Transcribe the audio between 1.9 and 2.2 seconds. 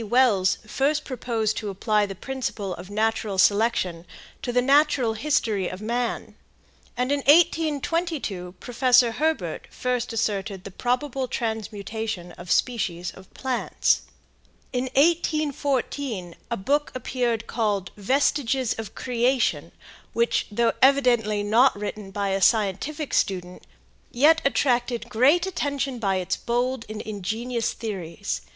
the